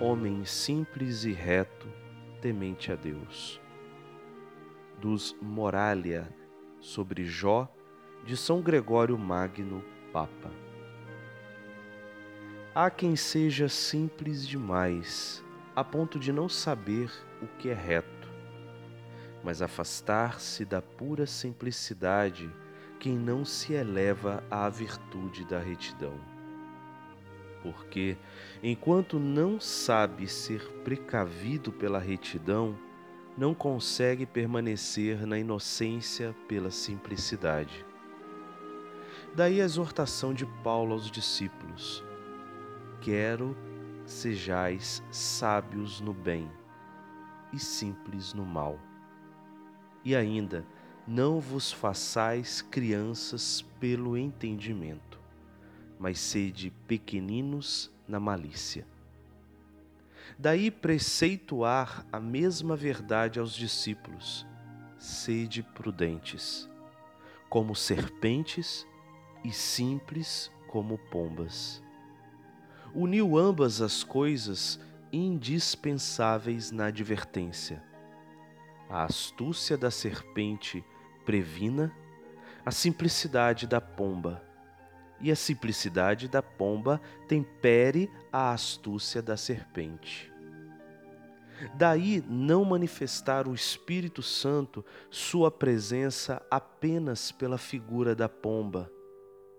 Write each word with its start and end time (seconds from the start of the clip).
homem 0.00 0.46
simples 0.46 1.24
e 1.24 1.32
reto, 1.32 1.86
temente 2.40 2.90
a 2.90 2.96
Deus. 2.96 3.60
Dos 4.98 5.36
Moralia 5.42 6.34
sobre 6.80 7.26
Jó, 7.26 7.70
de 8.24 8.34
São 8.34 8.62
Gregório 8.62 9.18
Magno, 9.18 9.84
Papa. 10.10 10.50
Há 12.74 12.88
quem 12.88 13.14
seja 13.14 13.68
simples 13.68 14.48
demais, 14.48 15.44
a 15.76 15.84
ponto 15.84 16.18
de 16.18 16.32
não 16.32 16.48
saber 16.48 17.10
o 17.42 17.46
que 17.58 17.68
é 17.68 17.74
reto, 17.74 18.32
mas 19.44 19.60
afastar-se 19.60 20.64
da 20.64 20.80
pura 20.80 21.26
simplicidade 21.26 22.50
quem 22.98 23.18
não 23.18 23.44
se 23.44 23.74
eleva 23.74 24.42
à 24.50 24.66
virtude 24.70 25.44
da 25.44 25.58
retidão. 25.58 26.39
Porque, 27.62 28.16
enquanto 28.62 29.18
não 29.18 29.60
sabe 29.60 30.26
ser 30.26 30.66
precavido 30.82 31.70
pela 31.70 31.98
retidão, 31.98 32.76
não 33.36 33.54
consegue 33.54 34.26
permanecer 34.26 35.26
na 35.26 35.38
inocência 35.38 36.34
pela 36.48 36.70
simplicidade. 36.70 37.84
Daí 39.34 39.60
a 39.60 39.64
exortação 39.64 40.34
de 40.34 40.46
Paulo 40.64 40.92
aos 40.92 41.10
discípulos: 41.10 42.02
Quero 43.00 43.56
sejais 44.04 45.02
sábios 45.10 46.00
no 46.00 46.12
bem 46.12 46.50
e 47.52 47.58
simples 47.58 48.32
no 48.34 48.44
mal. 48.44 48.78
E 50.04 50.16
ainda, 50.16 50.66
não 51.06 51.40
vos 51.40 51.70
façais 51.70 52.62
crianças 52.62 53.62
pelo 53.78 54.16
entendimento, 54.16 55.19
mas 56.00 56.18
sede 56.18 56.72
pequeninos 56.88 57.92
na 58.08 58.18
malícia. 58.18 58.86
Daí 60.38 60.70
preceituar 60.70 62.06
a 62.10 62.18
mesma 62.18 62.74
verdade 62.74 63.38
aos 63.38 63.54
discípulos: 63.54 64.46
sede 64.98 65.62
prudentes, 65.62 66.66
como 67.50 67.74
serpentes 67.76 68.86
e 69.44 69.52
simples 69.52 70.50
como 70.68 70.96
pombas. 70.96 71.82
Uniu 72.94 73.36
ambas 73.36 73.82
as 73.82 74.02
coisas 74.02 74.80
indispensáveis 75.12 76.70
na 76.70 76.86
advertência. 76.86 77.84
A 78.88 79.04
astúcia 79.04 79.76
da 79.76 79.90
serpente 79.90 80.82
previna, 81.26 81.94
a 82.64 82.70
simplicidade 82.70 83.66
da 83.66 83.80
pomba, 83.80 84.49
e 85.20 85.30
a 85.30 85.36
simplicidade 85.36 86.28
da 86.28 86.42
pomba 86.42 87.00
tempere 87.28 88.10
a 88.32 88.52
astúcia 88.52 89.20
da 89.20 89.36
serpente. 89.36 90.32
Daí 91.74 92.24
não 92.26 92.64
manifestar 92.64 93.46
o 93.46 93.54
Espírito 93.54 94.22
Santo 94.22 94.84
sua 95.10 95.50
presença 95.50 96.44
apenas 96.50 97.30
pela 97.30 97.58
figura 97.58 98.14
da 98.14 98.28
pomba, 98.28 98.90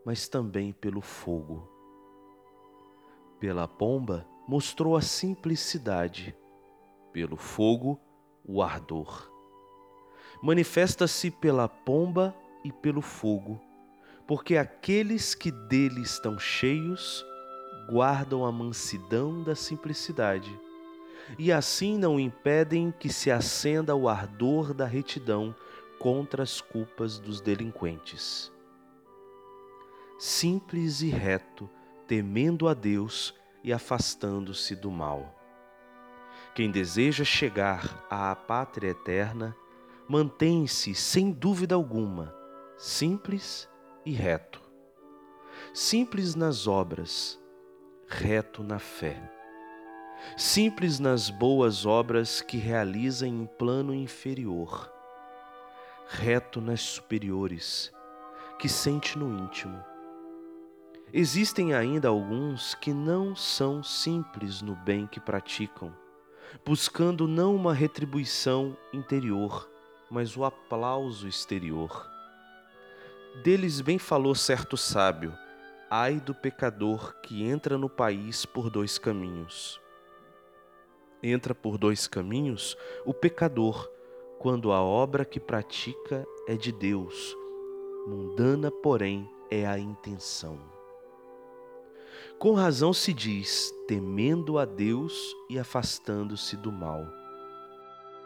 mas 0.04 0.28
também 0.28 0.74
pelo 0.74 1.02
fogo. 1.02 1.70
Pela 3.40 3.68
pomba 3.68 4.26
mostrou 4.48 4.96
a 4.96 5.02
simplicidade, 5.02 6.36
pelo 7.14 7.38
fogo, 7.38 8.00
o 8.44 8.64
ardor 8.64 9.32
manifesta-se 10.42 11.30
pela 11.30 11.70
pomba 11.70 12.36
e 12.64 12.72
pelo 12.72 13.02
fogo, 13.02 13.62
porque 14.32 14.56
aqueles 14.56 15.36
que 15.36 15.52
dele 15.52 16.00
estão 16.00 16.40
cheios 16.40 17.26
guardam 17.90 18.46
a 18.46 18.50
mansidão 18.50 19.44
da 19.44 19.56
simplicidade, 19.56 20.58
e 21.38 21.52
assim 21.52 21.98
não 21.98 22.18
impedem 22.18 22.94
que 22.98 23.12
se 23.12 23.30
acenda 23.30 23.94
o 23.94 24.08
ardor 24.08 24.74
da 24.74 24.86
retidão 24.86 25.54
contra 26.00 26.44
as 26.44 26.62
culpas 26.62 27.20
dos 27.20 27.42
delinquentes. 27.42 28.50
Simples 30.18 31.02
e 31.02 31.10
reto, 31.10 31.70
temendo 32.08 32.70
a 32.70 32.74
Deus 32.74 33.36
e 33.62 33.74
afastando-se 33.74 34.78
do 34.78 34.90
mal. 34.90 35.38
Quem 36.56 36.72
deseja 36.72 37.26
chegar 37.26 38.08
à 38.10 38.34
pátria 38.34 38.92
eterna, 38.92 39.54
mantém-se, 40.08 40.96
sem 40.96 41.34
dúvida 41.34 41.76
alguma, 41.76 42.34
simples 42.78 43.70
e 44.06 44.12
reto. 44.12 44.62
Simples 45.74 46.36
nas 46.36 46.68
obras, 46.68 47.40
reto 48.08 48.64
na 48.64 48.80
fé. 48.80 49.32
Simples 50.38 51.00
nas 51.00 51.30
boas 51.30 51.86
obras 51.86 52.42
que 52.42 52.58
realiza 52.58 53.28
em 53.28 53.46
plano 53.46 53.94
inferior, 53.94 54.92
reto 56.08 56.62
nas 56.62 56.82
superiores, 56.82 57.92
que 58.60 58.70
sente 58.70 59.18
no 59.18 59.44
íntimo. 59.44 59.84
Existem 61.14 61.74
ainda 61.74 62.10
alguns 62.10 62.76
que 62.76 62.94
não 62.94 63.36
são 63.36 63.82
simples 63.82 64.62
no 64.62 64.76
bem 64.76 65.08
que 65.08 65.20
praticam, 65.20 65.94
buscando 66.66 67.28
não 67.28 67.56
uma 67.56 67.74
retribuição 67.74 68.78
interior, 68.94 69.70
mas 70.10 70.38
o 70.38 70.46
aplauso 70.46 71.28
exterior. 71.28 72.11
Deles 73.36 73.80
bem 73.82 73.98
falou 73.98 74.36
certo 74.36 74.76
sábio: 74.76 75.34
ai 75.90 76.20
do 76.20 76.36
pecador 76.36 77.16
que 77.22 77.44
entra 77.44 77.78
no 77.78 77.90
país 77.90 78.46
por 78.46 78.70
dois 78.70 79.00
caminhos. 79.00 79.80
Entra 81.24 81.56
por 81.56 81.78
dois 81.78 82.08
caminhos 82.08 82.78
o 83.06 83.14
pecador, 83.14 83.90
quando 84.38 84.72
a 84.72 84.82
obra 84.82 85.24
que 85.24 85.40
pratica 85.40 86.26
é 86.48 86.56
de 86.56 86.72
Deus, 86.72 87.36
mundana, 88.06 88.70
porém, 88.70 89.30
é 89.50 89.66
a 89.66 89.80
intenção. 89.80 90.60
Com 92.38 92.54
razão 92.54 92.92
se 92.92 93.14
diz, 93.14 93.74
temendo 93.88 94.58
a 94.58 94.66
Deus 94.66 95.36
e 95.50 95.58
afastando-se 95.58 96.58
do 96.58 96.72
mal 96.72 97.21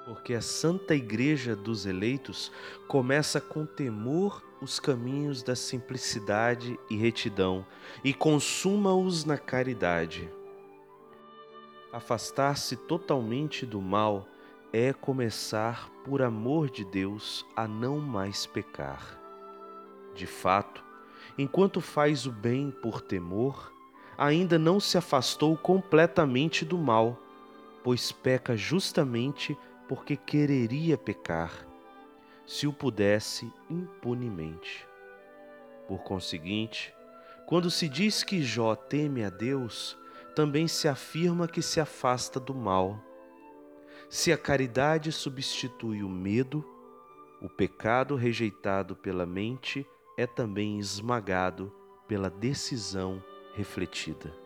porque 0.05 0.35
a 0.35 0.41
Santa 0.41 0.95
Igreja 0.95 1.55
dos 1.55 1.85
eleitos 1.85 2.51
começa 2.87 3.41
com 3.41 3.65
temor 3.65 4.43
os 4.61 4.79
caminhos 4.79 5.43
da 5.43 5.55
simplicidade 5.55 6.79
e 6.89 6.95
retidão 6.95 7.65
e 8.03 8.13
consuma-os 8.13 9.25
na 9.25 9.37
caridade. 9.37 10.29
Afastar-se 11.91 12.75
totalmente 12.75 13.65
do 13.65 13.81
mal 13.81 14.27
é 14.71 14.93
começar, 14.93 15.89
por 16.03 16.21
amor 16.21 16.69
de 16.69 16.83
Deus, 16.83 17.45
a 17.55 17.67
não 17.67 17.99
mais 17.99 18.45
pecar. 18.45 19.19
De 20.13 20.27
fato, 20.27 20.83
enquanto 21.37 21.81
faz 21.81 22.25
o 22.25 22.31
bem 22.31 22.69
por 22.69 23.01
temor, 23.01 23.71
ainda 24.17 24.59
não 24.59 24.79
se 24.79 24.97
afastou 24.97 25.57
completamente 25.57 26.63
do 26.63 26.77
mal, 26.77 27.17
pois 27.83 28.11
peca 28.11 28.55
justamente 28.55 29.57
porque 29.87 30.15
quereria 30.15 30.97
pecar, 30.97 31.67
se 32.45 32.67
o 32.67 32.73
pudesse 32.73 33.51
impunemente. 33.69 34.87
Por 35.87 36.03
conseguinte, 36.03 36.93
quando 37.45 37.69
se 37.69 37.87
diz 37.87 38.23
que 38.23 38.41
Jó 38.41 38.75
teme 38.75 39.23
a 39.23 39.29
Deus, 39.29 39.97
também 40.35 40.67
se 40.67 40.87
afirma 40.87 41.47
que 41.47 41.61
se 41.61 41.79
afasta 41.79 42.39
do 42.39 42.53
mal. 42.53 42.99
Se 44.09 44.31
a 44.31 44.37
caridade 44.37 45.11
substitui 45.11 46.03
o 46.03 46.09
medo, 46.09 46.65
o 47.41 47.49
pecado 47.49 48.15
rejeitado 48.15 48.95
pela 48.95 49.25
mente 49.25 49.85
é 50.17 50.25
também 50.25 50.79
esmagado 50.79 51.71
pela 52.07 52.29
decisão 52.29 53.23
refletida. 53.53 54.44